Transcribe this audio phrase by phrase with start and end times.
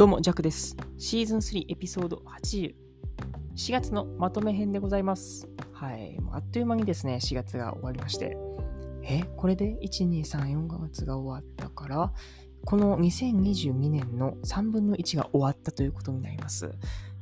[0.00, 0.78] どうも、ジャックです。
[0.96, 2.74] シーズン3エピソード80。
[3.54, 5.46] 4月のまとめ編でございます。
[5.74, 6.18] はい。
[6.32, 8.34] あっという間にですね、4月が終わりまして。
[9.02, 12.14] え、これで1、2、3、4月が終わったから、
[12.64, 16.72] この2022年の3分の1が終わったということになります。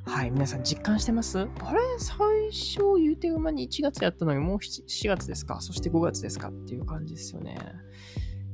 [0.04, 0.30] はい。
[0.30, 1.36] 皆さん実感してます？
[1.36, 1.48] あれ？
[1.98, 2.16] 最
[2.52, 5.60] 初言うてる間に1月やったのにもう 7, 4月ですか？
[5.60, 6.50] そして5月ですか？
[6.50, 7.58] っていう感じですよね。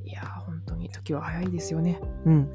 [0.03, 2.01] いやー、本当に時は早いですよね。
[2.25, 2.49] うん。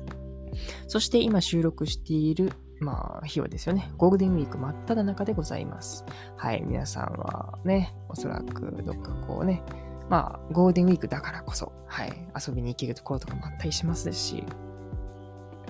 [0.87, 3.91] そして今収録している、まあ、日はですよね。
[3.97, 6.05] ゴールデンウィーク真っ只中でございます。
[6.37, 9.63] はい、皆さんはね、おそらくどっかこうね、
[10.09, 14.43] まあ、ゴールデンウィークだからこそ、はい、遊びに行けるところとかもあったりしますし、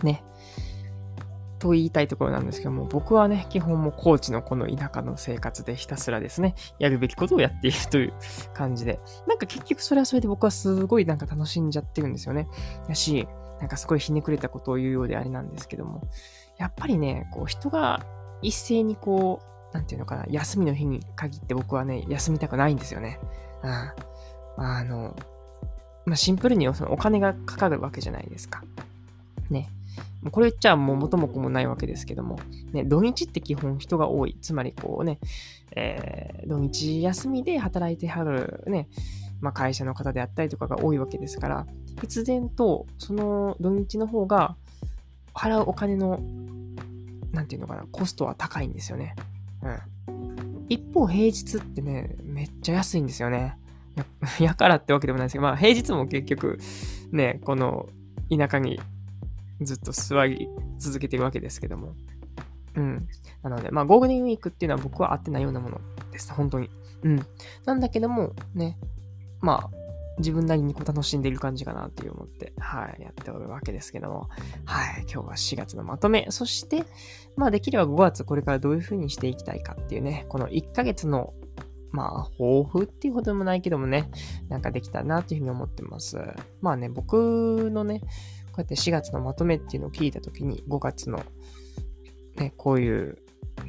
[0.03, 0.23] ね。
[1.59, 8.13] と言いたいところなんですけども、僕はね、基本もう高知のこの田舎の生活でひたすらですね、やるべきことをやっているという
[8.53, 12.47] 感じで、なんか結局それはそれで僕はすごいなんか楽しんじゃってるんですよね。
[12.87, 13.27] だし、
[13.59, 16.07] なんかすごいひねくれたことを言うようであれなんですけども、
[16.57, 18.05] やっぱりね、こう人が
[18.41, 23.19] 一斉にこう、なんていうのかな、休みの日に限って僕はね、休みたくないんですよね。
[23.63, 24.63] うん。
[24.63, 25.15] あの、
[26.05, 28.63] まあ、シンプルにそのお金がかかるわけじゃないですか。
[29.49, 29.69] ね。
[30.31, 32.39] これ言っちゃもう元も子もないわけですけども、
[32.73, 34.37] ね、土日って基本人が多い。
[34.41, 35.19] つまりこうね、
[35.75, 38.87] えー、土日休みで働いてはるね、
[39.41, 41.67] まあ、会社の方であったりとかが多いわけですから、
[42.01, 44.55] 必然とその土日の方が
[45.33, 46.19] 払うお金の、
[47.31, 49.15] なんていうのかな、コストは高いんですよね。
[50.07, 50.65] うん。
[50.69, 53.57] 一方、平日ってね、めっちゃ安いんですよね。
[53.95, 54.05] や
[54.39, 56.59] やからってわけでもないですけど、まあ平日も結局、
[57.11, 57.89] ね、この
[58.29, 58.79] 田舎に
[59.61, 61.93] ずっと座り続けてるわけですけども。
[62.75, 63.07] うん。
[63.41, 65.81] なので、まあゴールデンウィークっていうのは僕は合ってないようなもの
[66.11, 66.31] です。
[66.33, 66.69] 本当に。
[67.03, 67.25] うん。
[67.65, 68.77] なんだけども、ね、
[69.41, 69.79] まあ、
[70.19, 74.29] 自分なりにこう楽しんでいる感じかなっていう思って、はい、やっておるわけですけども、
[74.65, 76.83] はい、今日は4月のまとめ、そして、
[77.35, 81.33] まあできれば5月これからどういう風にしていきたいかっていうね、この1ヶ月の、
[81.91, 84.11] まあ、抱負っていうことでもないけどもね、
[84.49, 86.17] なんかできたなっていうふうに思ってます。
[86.61, 88.05] まあね、僕のね、こ
[88.57, 91.23] うやって4月のまとめっていうのを聞いたときに、5月の、
[92.35, 93.17] ね、こういう、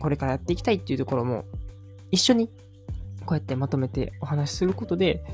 [0.01, 1.45] これからやっていきたいっていうところも、
[2.11, 2.49] 一緒に
[3.25, 5.25] こうやってまとめてお話しすることで、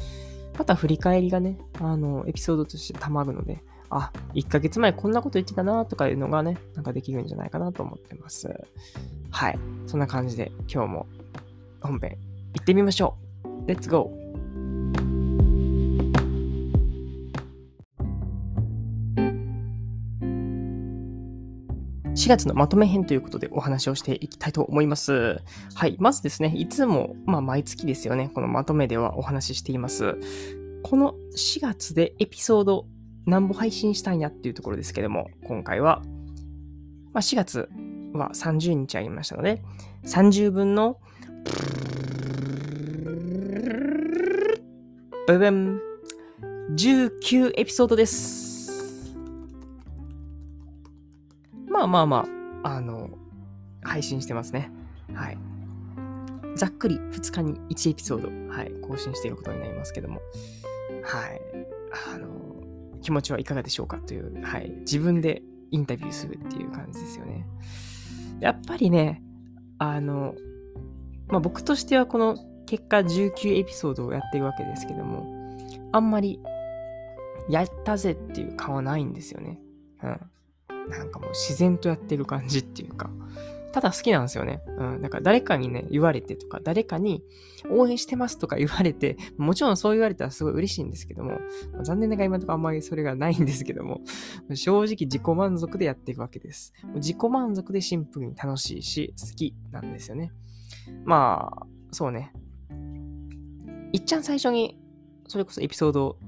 [0.59, 8.49] また振り返りがね、あの、エピソードとしてたまるので、あ、1ヶ月前こんなこと言ってたなとかいうのがね、なんかできるんじゃないかなと思ってます。
[9.31, 9.59] はい。
[9.87, 11.07] そんな感じで今日も
[11.81, 12.19] 本編
[12.55, 13.69] 行ってみましょう。
[13.69, 14.26] レッツゴー
[22.27, 25.41] 4月のまとめ編ということでお話をしていきたいと思います。
[25.75, 25.95] はい。
[26.01, 30.17] まずですね、いつも、まあ、毎月ですよね、このまとめではお話ししています。
[30.83, 32.89] この4月でエピソード
[33.27, 36.03] 何本配信したいなっていうところですけども、今回は、
[37.13, 37.69] まあ、4月
[38.13, 39.63] は30日ありましたので、
[40.03, 40.99] 30分の、
[45.29, 45.81] ブブン、
[46.75, 48.46] 19エピソードです。
[51.77, 52.27] まあまあま
[52.63, 53.11] あ、あの、
[53.83, 54.71] 配信してますね。
[55.13, 55.39] はい。
[56.57, 60.21] ざっくり2日に1エピソード、はい、更新していることになりますけども、
[61.05, 61.41] はい。
[62.15, 62.57] あの、
[63.03, 63.99] 気持ちはいかがでしょうか？
[63.99, 64.71] という、はい。
[64.81, 67.47] 自分でインタビューするっていう感じですよね。
[68.41, 69.23] やっぱりね、
[69.79, 70.35] あの、
[71.29, 75.27] まあ僕としてはこの結果19エピソードをやってるわけですけども、
[75.93, 76.41] あんまり、
[77.49, 79.61] やったぜっていう感はないんですよね。
[80.03, 80.21] うん。
[80.89, 83.11] なんかもう自然とやってる感じっていうか、
[83.77, 84.63] ただ好きなんですよね。
[84.79, 85.03] うん。
[85.03, 87.23] だから誰かにね、言われてとか、誰かに
[87.71, 91.39] 応援してますとか言われて、もちろんそう言われたらすごい嬉しいんですけども、
[91.83, 94.01] 残念ながら今のところあんまりそれがないんですけども、
[94.55, 96.73] 正直自己満足でやっていくわけです。
[96.95, 100.33] 自己満足でシンプルに楽しいし、好きなんですよね。
[101.05, 102.33] まあ、そうね。
[103.93, 104.79] いっちゃん最初に、
[105.29, 106.19] それこそエピソード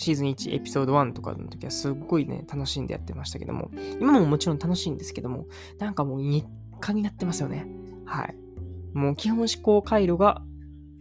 [0.00, 3.70] シーズン1エピソード1とかの時はすっごいね、楽しんでやってましたけども、
[4.00, 5.46] 今ももちろん楽しいんですけども、
[5.78, 6.46] なんかもう日
[6.80, 7.66] 課になってますよね。
[8.06, 8.34] はい。
[8.94, 10.42] もう基本思考回路が、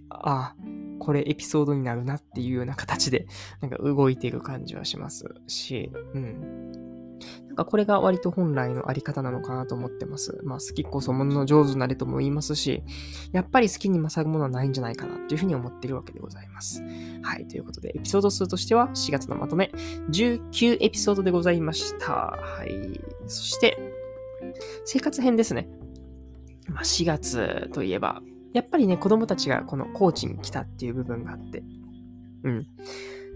[0.09, 0.55] ああ、
[0.99, 3.25] これエピソードになるなっていうような形で、
[3.61, 6.71] なんか動いている感じはしますし、うん。
[7.59, 10.39] かこれが割と本来のあり方なのかなと思ってます。
[10.43, 12.83] まあ好きこそものの上手なれとも言いますし、
[13.31, 16.81] やっぱり好きに勝るものはないんじゃないかなっていうふうに思ってるわけでございます。
[17.21, 17.47] はい。
[17.47, 19.71] ということで、エピソード数としては4月のまとめ、
[20.11, 22.13] 19エピソードでございました。
[22.13, 23.01] はい。
[23.27, 23.77] そして、
[24.85, 25.69] 生活編ですね。
[26.67, 28.21] まあ、4月といえば、
[28.53, 31.63] やっぱりね、子供たちがこの高知に来たっていう部分があって、
[32.43, 32.67] うん。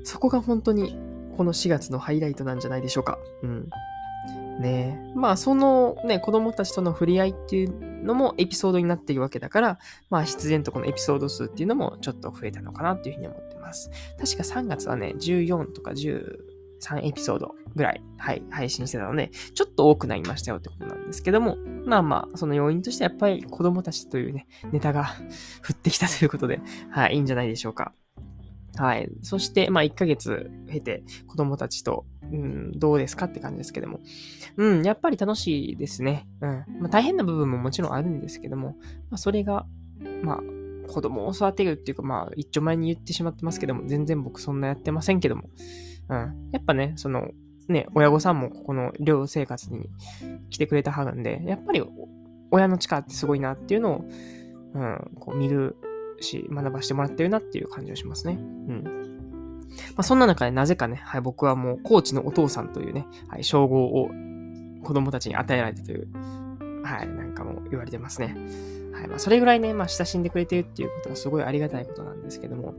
[0.03, 0.97] そこが本当に
[1.37, 3.17] この4月のハイライトなんじゃないでしょうか。
[3.41, 3.69] うん。
[4.59, 9.79] ねまあそのね、子供たちとの触れ合いっていうのもエピソードになっているわけだから、
[10.09, 13.89] まあ必然とこのエピソード数っていうのもちょっと増えたのかなっていうふうに思ってます。
[14.19, 25.05] 確か3月はね、14とか13エピソードぐらい、はい、配信してたので、ちょっと多くなりましたよってことなんですけども、まあまあ、その要因としてやっぱり子供たちというね、ネタが
[25.67, 27.93] 降ってきたということで、はい、いいんじゃないでしょうか。
[28.75, 29.09] はい。
[29.21, 33.99] そして、まあ、1ヶ月経て、子供たちと、うん、どうですかって感じですけども。
[34.57, 36.27] うん、やっぱり楽しいですね。
[36.41, 36.49] うん。
[36.79, 38.75] まあ、大変な部分ももちろんあるんですけども、
[39.09, 39.65] まあ、それが、
[40.23, 45.49] まあ、子供を育てるっていうか、まあ、一丁前に言ってしまってますけども、全然僕そんなやってませんけども。
[46.09, 46.49] うん。
[46.51, 47.29] やっぱね、その、
[47.67, 49.89] ね、親御さんもここの寮生活に
[50.49, 51.83] 来てくれたはずなんで、やっぱり
[52.51, 54.05] 親の力ってすごいなっていうのを、
[54.73, 55.77] うん、こう見る
[56.19, 58.33] し、学ばしてもらってるなっていう感じがしますね。
[58.33, 58.83] うん。
[59.95, 64.09] まあ、そんな中でなぜかね、はい、僕はもうコーチのお父さんというね、はい、称号を
[64.83, 66.07] 子供たちに与えられたという、
[66.83, 68.35] はい、なんかも言われてますね。
[68.93, 72.75] はい、まあ、それぐらいね、まあ、親しんでくれてるっていうことがすごいありがたいことなんですけども、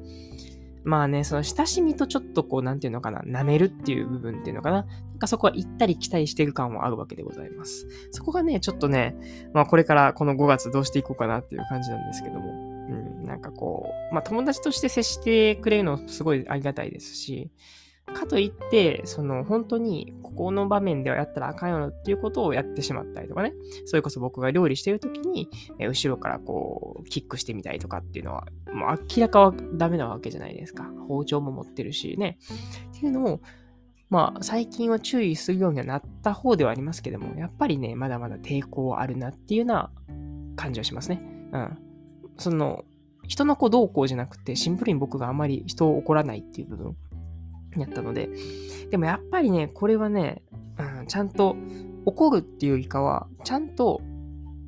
[0.84, 4.82] まあね、その親しみとちょっとこう、なんていうのかな、舐めるっていう部分っていうのかな。
[4.82, 7.88] なんかそこは行ったり来たりしてる感はあるわけでございます。
[8.10, 9.16] そこがね、ちょっとね、
[9.54, 12.63] まあこれからこの5月どうしていこうかなっていう感じなんですけども。
[13.34, 17.50] なんかこう、まあ友達として接してくれるのすごいありがたいですし、
[18.06, 23.52] かといって、その本当にここの場面ではやったらあかんよっていうことをやってしまったりとかね。
[23.86, 25.48] それこそ僕が料理してる時に、
[25.80, 30.88] え後ろからこう、キックしてみたりとかっていうのは、もう明らかはダメなわけじゃないですか。
[31.08, 32.38] 包丁も持ってるしね。
[32.96, 33.40] っていうのを、
[34.10, 39.90] まあ最近は注意するようにはなった方ではありますけども、やっぱりね、まだまだ抵抗あるなっていうような
[40.54, 41.20] 感じはしますね。
[41.52, 41.78] うん。
[42.38, 42.84] その、
[43.26, 46.96] 人の子どうこうじゃなくて、シンプルに僕があまり人を怒らないっていう部分
[47.76, 48.28] やったので、
[48.90, 50.42] でもやっぱりね、これはね、
[50.78, 51.56] うん、ちゃんと
[52.04, 54.00] 怒るっていうよりかは、ちゃんと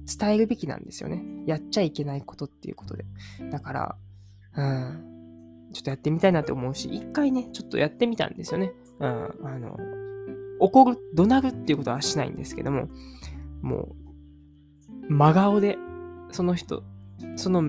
[0.06, 1.24] 伝えるべきなんですよね。
[1.46, 3.04] やっちゃいけないことっていうことで。
[3.50, 3.96] だから、
[4.56, 8.72] うん、ちょっとやってみたいなって思うし、一回ね、ちょっとやってみたんですよね。
[9.00, 9.06] うん、
[9.44, 9.76] あの、
[10.60, 12.88] 怒る、怒鳴るっていうことはしないんですけども、
[13.62, 13.94] も
[15.08, 15.76] う、真顔で、
[16.30, 16.82] その人、
[17.36, 17.68] その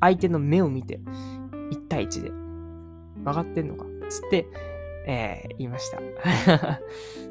[0.00, 1.00] 相手の目を見て、
[1.72, 2.30] 1対1で、
[3.24, 4.46] 分かってんのかつって、
[5.06, 6.00] えー、言いました。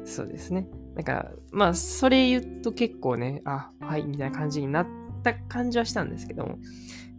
[0.04, 0.68] そうですね。
[0.94, 4.86] なんか、まあ、それ言うと結構ね、あ、はい、みたいな感じになっ
[5.22, 6.58] た感じはしたんですけども、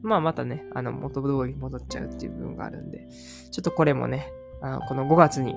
[0.02, 3.08] まあ、またね、あの、元通りに戻っちゃうっていう部分があるんで、
[3.52, 4.32] ちょっとこれもね、
[4.62, 5.56] あのこの5月に、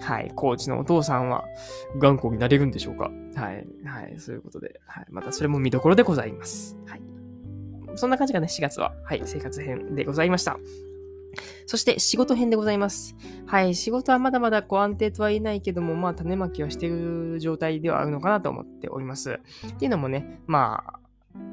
[0.00, 1.44] はい、コーチのお父さんは
[1.98, 6.76] 頑固になれるんでしょうかはい、はい、そういうことで、はい、またそれも見どころでございます。
[6.86, 7.11] はい。
[7.96, 10.58] そんな感じがね、4月は、はい、生活編でございました。
[11.66, 13.14] そして仕事編でございます。
[13.46, 19.40] はい、仕事はまだまだこう安定とは言えないけども、まあ種まきをしている状態ではあるのかなと思っております。
[19.68, 21.00] っていうのもね、まあ、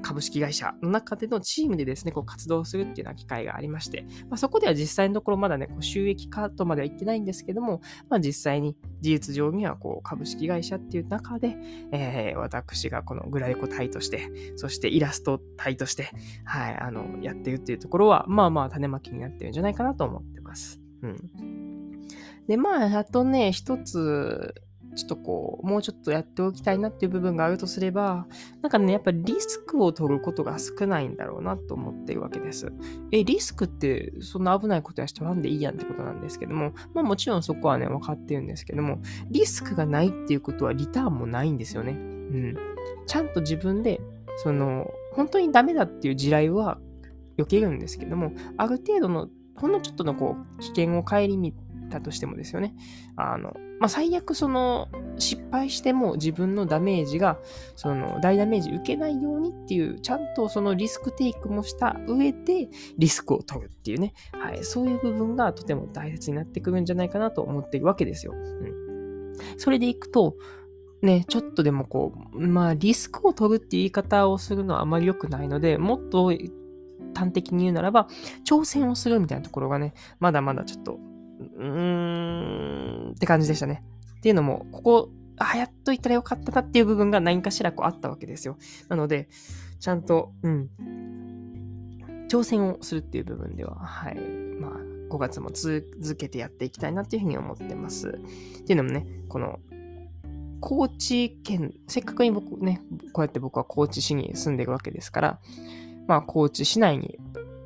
[0.02, 11.58] 株式会社の中でのチームでですね、こう活動するっていうような機会がありまして、まあ、そこでは実際のところまだね、こう収益化とまでは言ってないんですけども、まあ、実際に事実上にはこう株式会社っていう中で、
[11.92, 16.12] えー、私がこのグライコ隊として、そしてイラスト隊として、
[16.46, 20.80] はい、あの、やってるっていうところは、まあまあ種まきになってるんじゃないかなと思ってます。
[21.04, 22.08] うん。
[22.48, 24.56] で、まあ、あとね、一つ、
[24.96, 28.28] ちょっとこう、もうちょっとやっておきたいなっていう部分があるとすれば、
[28.62, 32.72] なんかね、やっぱりリスクを取ることが少ないんだろうなと思っているわけです。
[33.12, 41.94] え、リスクってそんな危ないことやし取らんでいいやんってことなんですけども、まあもちろんそこはね、分かってるんですけども、リスクがないっていうことはリターンもないんですよね。
[41.94, 42.58] うん。
[43.08, 44.02] ちゃんと自分で、
[44.38, 46.80] その、本当にダメだっていう地雷は
[47.38, 51.54] 避けるんですけども、ある程度の、ほんのちょっとのこう、危険を顧み
[51.90, 52.74] たとしてもですよね。
[53.16, 57.40] あの、まあ、最悪その失敗しても自分のダメージが
[57.76, 68.34] その大ダメージ受けないようにっていうちゃんとそのリスクテイクもした上でリスクを取るっていうね、はい、そういう部分がとても大切になってくるんじゃないかなと思っているわけですよ。
[68.34, 70.36] うん、それでいくと
[71.02, 76.34] ね、ちょっとでもこう、まあリスクを取るっていう言い方をするのはあまり良くないので、もっと
[77.16, 78.08] 端的に言うならば、
[78.46, 81.00] 挑戦をするみたいなところがね、まだまだちょっと
[81.60, 83.84] うーん、って感じでしたね。
[84.18, 88.58] っていうのも、ここ、あ、やっと言ったらよかったなっていう部分が何かしらこうあったわけですよ。
[88.88, 89.30] なので、
[89.80, 90.70] ちゃんと、うん、
[92.30, 94.16] 挑戦をするっていう部分では、はい、
[94.60, 94.72] まあ、
[95.10, 98.10] 5月も続けてやっていきたいなっていうふうに思ってます。
[98.10, 99.60] っていうのもね、この、
[100.62, 102.82] 高知県、せっかくに僕ね、
[103.14, 105.40] こうやって僕は高知市に住んでるわけですから、
[106.08, 107.18] まあ、高知市内に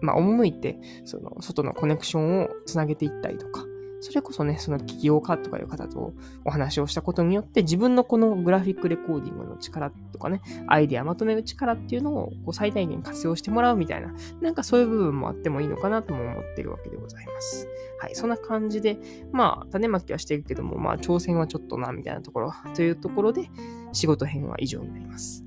[0.04, 3.66] まあ、赴いて、その、外のコネクションをつなげていったりとか、
[4.04, 17.66] それこそね、その起業家とかいう方とお話をしたことによって、自分のこのグラフィックレコーディングの力とかね、アイデアまとめる力っていうのをこう最大限活用してもらうみたいな、なんかそういう部分もあってもいいのかなとも思ってるわけでございます。
[18.00, 18.98] はい、そんな感じで、
[19.32, 23.50] まあ、種まきはしてるけども、まあ、挑戦はちょっとな、みたいなところ、というところで、
[23.94, 25.46] 仕事編は以上になります。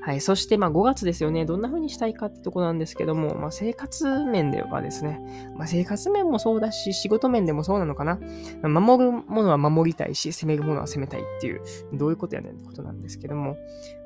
[0.00, 0.20] はい。
[0.20, 1.44] そして、まあ、5月ですよね。
[1.44, 5.20] どんな風にしたいかってとこなんですけども、まあ、生活面ではですね、
[5.56, 8.18] まあ、生活面もそうだし、仕事面でもそうなのかな。
[8.62, 11.62] 守るものは守りたいし、攻めるものは攻めたいっていう、
[11.92, 13.56] どういうことやねんってことなんですけども、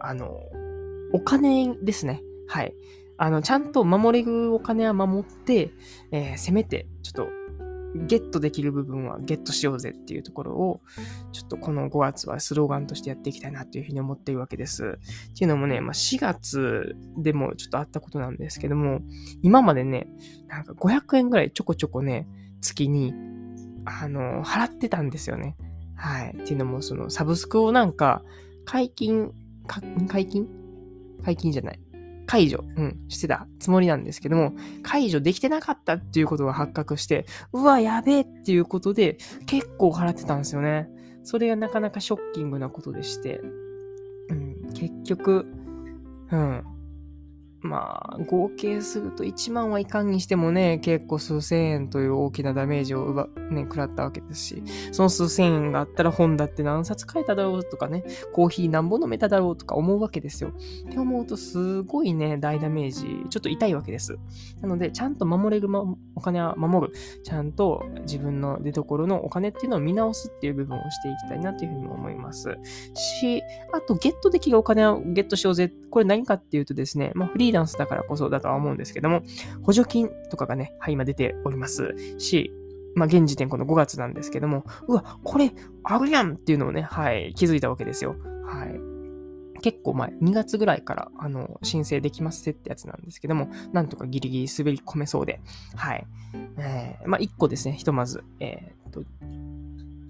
[0.00, 0.40] あの、
[1.12, 2.22] お金ですね。
[2.46, 2.74] はい。
[3.18, 5.72] あの、ちゃんと守れるお金は守って、
[6.10, 7.28] えー、攻めて、ちょっと
[8.06, 10.80] ゲットできる部分はゲットしようぜっていうところを、
[11.32, 14.98] ちょっとこの5月はスローガンとしてやっていきたいなっていうふうに思っているわけです。
[15.30, 19.00] っていうのもね、まあ、4月でもちょっとあったことなんですけども、
[19.42, 20.08] 今までね、
[20.48, 22.28] なんか500円ぐらいちょこちょこね、
[22.60, 23.14] 月に、
[23.84, 25.56] あの、払ってたんですよね。
[25.94, 26.36] はい。
[26.36, 28.22] っていうのも、そのサブスクをなんか、
[28.64, 29.32] 解禁、
[30.08, 30.48] 解禁？
[31.24, 31.80] 解禁じゃない。
[32.26, 34.52] 解除、うん、してたつもりなんですけども、
[34.82, 40.88] 解除できてなかったっていうことが発覚して、うわ、やべえっていうことで、結構払ってたんですよね。
[41.22, 43.40] それがなかなかショッキングなことでして、
[44.28, 45.46] うん、結局、
[46.30, 46.62] うん、
[47.66, 60.50] まあ、合計すると1万はいかんにしてもね、結構数千円という大きなダメージを奪、ね、食らったわけですし、その数千円があったら本だって何冊買えただろうとかね、コーヒー何本飲めただろうとか思うわけですよ。
[60.88, 64.16] って思うとすごいね、大ダメージ、ちょっと痛いわけです。
[64.60, 66.92] なので、ちゃんと守れる、まお金は守る。
[67.22, 72.56] ちゃんと自分の出所のお金っていうのを見直すっていう部分をしていきたいなというふうに思います。
[72.94, 73.42] し、
[73.72, 75.72] あと、ゲットできるお金をゲットしようぜ。
[75.90, 79.22] これ何かっていうとですね、まあ、フリーランスだからこそだとは思うんですけども、
[79.62, 82.52] 補助金とかがね、はい、今出ておりますし、
[82.94, 85.52] まあ、現時点この5月なんですけども、うわ、これ、
[85.84, 88.16] あるやんっていうのをね、はい、気づいたわけですよ。
[88.44, 88.96] はい。
[89.60, 95.40] 結構前、2月ぐらいから、あの、申請できますってやつなんですけども、なんとかギリギリ滑り込めそうで、
[95.74, 96.06] はい。
[96.58, 99.02] えー、まあ、1個ですね、ひとまず、えー、っと、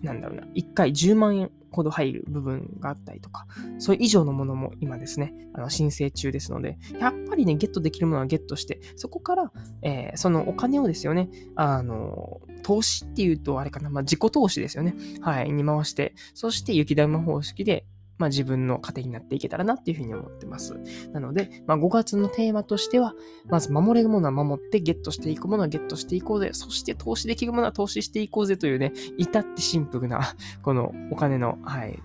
[0.07, 3.47] なんだろうな、1回10万円ほど入る部分があったりとか、
[3.79, 14.95] それ以上のものも今ですね、あの申請中ですので、やっぱりね、ゲットできるものはゲットして、そこから、えー、そのお金をですよね、あの、投資っていうと、あれかな、まあ、自己投資ですよね。
[15.21, 17.85] はい、に回して、そして雪玉方式で、
[18.19, 20.75] まあ、自分の糧になっていけたらなっていうふうに思ってます。
[21.13, 23.15] なので、まあ、5月のテーマとしては、
[23.49, 26.51] まず守れるものは守って、ゲットしていくものはゲットしていこうぜ。
[26.53, 30.21] そして投資できるものは投資していこうぜというね、至ってシンプルな、
[30.63, 31.99] このお金の、はい、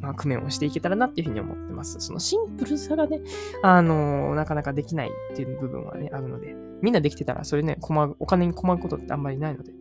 [0.00, 1.96] まあ、工面をしていけたらなっていうふうに思ってます。
[2.00, 3.20] そのシンプルさがね、
[3.62, 9.72] あのー、なかなかできないっていう部分はね、あるので、みんなできてたら、それね、困る、お金に困ることってあんまりないので、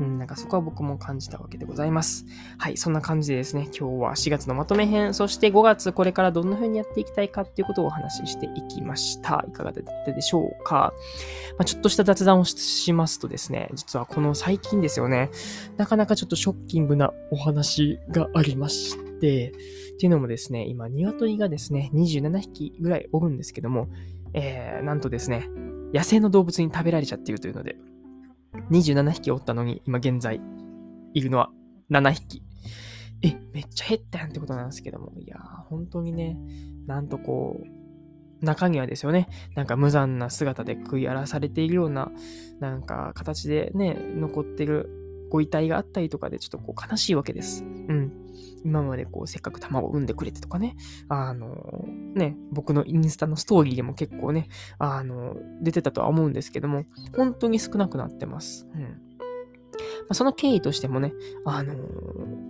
[0.00, 2.26] うん、なんかそこは僕も感じたわけでございます。
[2.58, 9.44] はい、そんな感じでですね、今日は4月のまとめ編、そして5月これからどんな風にやっていきたいかっていうことをお話ししていきました。
[9.48, 10.92] いかがだったでしょうか、
[11.58, 15.30] まあ、ちょっとした雑談をしますとですね、実はこの最近ですよね、
[15.76, 23.88] なかなかちょっとショッキングなお話がありまして、っていうのもですね、今、鶏がですね、27匹ぐらいおるんですけども、
[24.34, 25.48] えー、なんとですね、
[25.94, 27.76] 野生の動物に食べられちゃっているというので、
[28.70, 30.40] 27匹おったのに、今現在、
[31.14, 31.50] いるのは
[31.90, 32.42] 7匹。
[33.22, 35.12] え、めっちゃ減ったやんってことなんですけども。
[35.18, 36.36] いやー、本当にね、
[36.86, 42.10] なんとこう、中にはですよね、なんか無残な姿で食い荒らされているような、
[42.58, 47.64] なんか形でね、残ってるご遺体があったりとかで、ちょっとこう悲しいわけです。
[47.64, 48.01] うん。
[48.64, 50.76] 今までこう、せっかく卵を産んでくれてとかね、
[51.08, 51.56] あの、
[52.14, 56.84] ね、僕のインスタのストーリーでも結構ね、あの、出てたとは思うんですけども、
[57.16, 58.68] 本当に少なくなってます。
[58.74, 59.00] うん。
[60.08, 61.12] ま、その経緯としてもね、
[61.44, 61.74] あの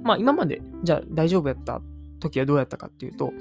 [0.03, 1.81] まあ、今まで、じゃあ大丈夫やった
[2.21, 3.33] 時はどうやったかっていうと、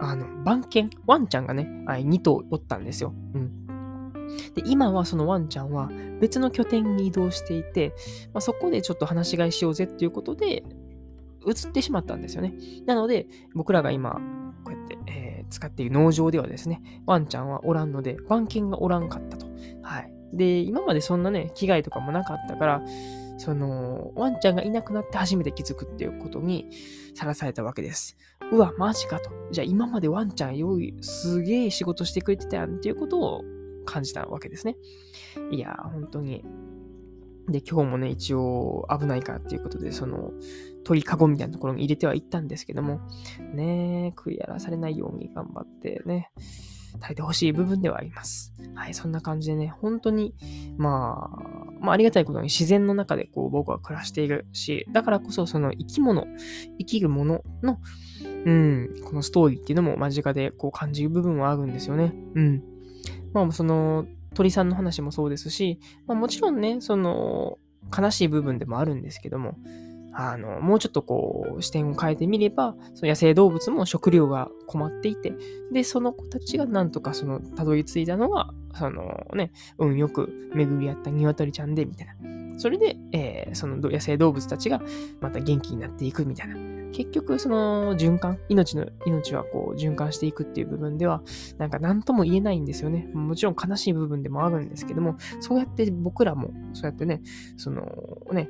[0.00, 3.14] あの、番犬、ワンちゃんがね、2頭おったんですよ。
[3.34, 3.66] うん。
[4.54, 7.94] で、今はそのワンちゃんは別の拠点に移動していて、
[8.32, 10.64] まあ、そこでちょっと話し飼いしようぜっていうことで、
[11.46, 12.54] 移ってしまったんですよね。
[12.86, 14.20] なので、僕らが今、
[14.64, 19.46] こうやって、えー、使っている農場ではですね、ワンちゃんはおらんので、番犬がおらんかったと。
[19.82, 20.12] はい。
[20.32, 22.82] で、今までそんなね、危害とかもなかったから、
[23.38, 26.68] その、ワンちゃんがいなくなって初めて気づくっていうことに
[27.14, 28.16] さらされたわけです。
[28.52, 29.30] うわ、マジかと。
[29.50, 33.44] じゃあ今までワンちゃん用意、すげえ仕事してくれてたやんっていうことを
[33.84, 34.76] 感じたわけですね。
[35.50, 36.44] いやー、本当に。
[37.48, 40.32] で、今日もね、一応危ないからっていうことで、その、
[40.86, 43.00] 鳥かごみたいなところに入れてはいったんですけども、
[43.52, 46.30] ねえ食い荒らされないように頑張ってね、
[47.00, 48.52] 耐えてほしい部分ではあります。
[48.76, 50.36] はい、そんな感じでね、本当に、
[50.78, 56.24] まあ、まあ、ありがたいことに自然の中でこう僕は暮らしているし、だからこそその生き物、
[56.78, 57.80] 生きるものの、
[58.44, 62.14] うん、このストーリーっていうのも間近でこう感じる部分はあるんですよね。
[62.36, 62.62] うん。
[63.32, 67.58] まあ、その、鳥さんの話もそうですし、まあ、もちろんね、その、
[67.96, 69.56] 悲しい部分でもあるんですけども、
[70.18, 75.34] あの、もうちょっとこう、視点を変えてみれば、その野生動物も食料が困っていて、
[75.72, 82.58] で、その子たちがなんとかその、たどり着いたのが、そのね、運よく巡り合った鶏ちゃんで、みたいな。
[82.58, 84.80] それで、えー、その野生動物たちが
[85.20, 86.56] また元気になっていくみたいな。
[86.92, 91.22] 結局、その循環、命の、命はこう循環していくっていう部分では、
[91.58, 93.10] なんか何とも言えないんですよね。
[93.12, 97.20] もちろん悲しい部分でもあるんですけども、そうやって僕らも、そうやってね、
[97.58, 97.84] その
[98.32, 98.48] ね、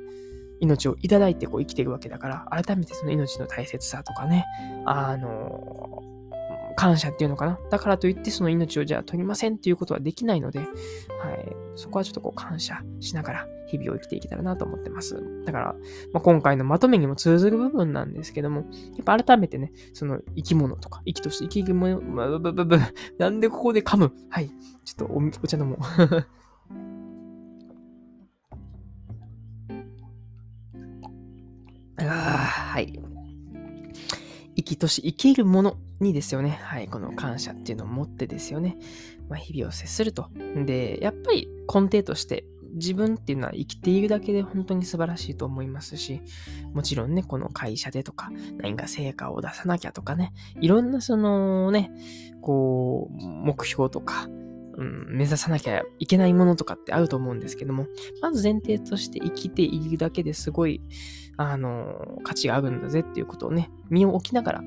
[0.60, 4.44] 命をいただいてこう生きていくわけだから、改めてその命の大切さとかね、
[4.84, 6.02] あの、
[6.76, 7.58] 感謝っていうのかな。
[7.70, 10.68] だからといってその命をじゃあ取りませんっていうことはできないので、はい、
[11.75, 15.22] そこはちょっとこう感謝しながら日々を生きていけたらなと思ってます。
[15.44, 15.75] だから、
[16.12, 22.78] まあ、今回のまとめにも通ずる部分なんですけども、やっぱ改めてね、その生き物とか、生きとして生き物、まぶぶぶ
[23.18, 24.50] なんでここで噛むはい。
[24.84, 25.78] ちょっとおお茶飲もう。
[34.56, 36.58] 生きとし生きるものにですよね。
[36.62, 36.88] はい。
[36.88, 38.78] この感謝っていうのを持ってですよね。
[39.28, 40.28] まあ、日々を接すると。
[40.64, 42.44] で、やっぱり根底として
[42.76, 46.20] 自分っていうのは生きているだけで本当に素晴らしいと思いますし、
[46.72, 51.90] もちろんね、この会社でとか、何か成果を出さなきゃとかね、いろんなそのね、
[52.42, 54.28] こう、目標とか、
[54.76, 57.86] うん、目指さなきゃいけないものとかってあると思うんですけども、
[58.20, 60.82] まず前提として生きているだけですごい、
[61.37, 64.62] あの、価値があるんだぜっていうことをね、身を置きながら、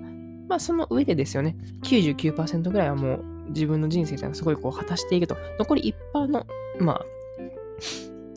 [0.47, 6.45] まあその上でですよね、99%ぐらいはもう自分の人生っていうのはすごいこう果たしていると、残り1%の、
[6.79, 7.05] まあ、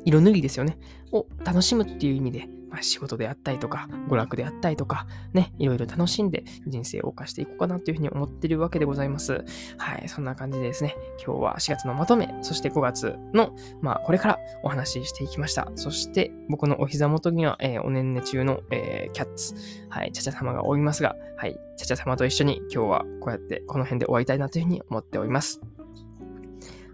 [0.05, 0.79] 色塗りですよね。
[1.13, 9.45] を楽しむっていう意味で、まあ、仕事であったりとか、娯楽であったりとか、ね、いろいろ楽しんで人生を謳歌していこうかなというふうに思っているわけでございます。
[9.77, 15.71] はい、そんな感じでですね、今日は4月のまとめ、そして5月の、まあ、これからお話ししていきました。
[15.77, 19.55] そして、僕のお膝元には、えー、おねんね中の、えー、キャッツ、
[19.91, 25.61] はい、ちゃちゃ様がおりますが、はい、ちゃちゃ様と一緒に今日はこうやってこの辺で終わりたいなというふうに思っております。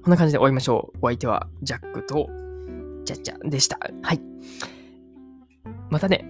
[0.02, 0.98] こんな感じで終わりましょう。
[1.02, 2.28] お相手はジャックと、
[3.04, 3.78] ちゃちゃでした。
[4.02, 4.20] はい。
[5.90, 6.24] またね。